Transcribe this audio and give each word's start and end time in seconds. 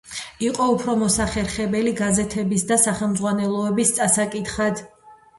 იყო 0.43 0.67
უფრო 0.75 0.93
მოსახერხებელი 1.01 1.91
გაზეთების 1.99 2.65
და 2.71 2.77
სახელმძღვანელოების 2.85 3.93
წასაკითხად. 3.99 4.83